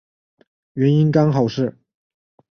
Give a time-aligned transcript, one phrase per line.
[0.73, 1.77] 原因刚好是